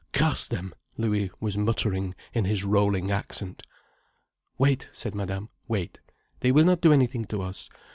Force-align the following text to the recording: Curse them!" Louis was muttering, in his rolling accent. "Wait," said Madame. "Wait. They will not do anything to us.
Curse 0.13 0.47
them!" 0.47 0.73
Louis 0.97 1.29
was 1.39 1.55
muttering, 1.57 2.15
in 2.33 2.45
his 2.45 2.63
rolling 2.63 3.11
accent. 3.11 3.61
"Wait," 4.57 4.89
said 4.91 5.13
Madame. 5.13 5.49
"Wait. 5.67 6.01
They 6.39 6.51
will 6.51 6.65
not 6.65 6.81
do 6.81 6.91
anything 6.91 7.25
to 7.25 7.43
us. 7.43 7.69